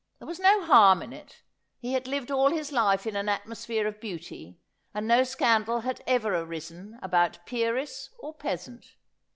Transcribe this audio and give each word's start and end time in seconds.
There 0.17 0.27
was 0.27 0.39
no 0.39 0.65
harm 0.65 1.03
in 1.03 1.13
it. 1.13 1.43
He 1.77 1.93
had 1.93 2.07
lived 2.07 2.31
all 2.31 2.49
his 2.49 2.71
life 2.71 3.05
in 3.05 3.15
an 3.15 3.29
atmosphere 3.29 3.85
of 3.85 4.01
beauty, 4.01 4.59
and 4.95 5.07
no 5.07 5.23
scandal 5.23 5.81
had 5.81 6.01
ever 6.07 6.33
arisen 6.33 6.97
about 7.03 7.37
peeress 7.45 8.09
or 8.17 8.33
peasant. 8.33 8.95